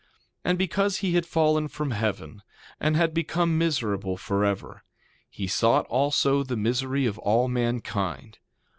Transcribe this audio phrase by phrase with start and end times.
[0.01, 0.07] 2:18
[0.45, 2.41] And because he had fallen from heaven,
[2.79, 4.81] and had become miserable forever,
[5.29, 8.39] he sought also the misery of all mankind.